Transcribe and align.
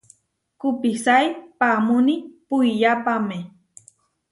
Kupisái 0.59 1.25
paamúni 1.59 2.15
puiyápame. 2.47 3.37